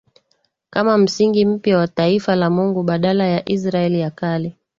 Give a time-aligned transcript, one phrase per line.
[0.69, 4.55] kama msingi mpya wa taifa la Mungu badala ya Israeli ya kale